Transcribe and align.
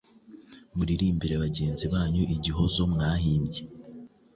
Muririmbire 0.75 1.35
bagenzi 1.43 1.85
banyu 1.93 2.23
igihozo 2.35 2.81
mwahimbye. 2.93 3.61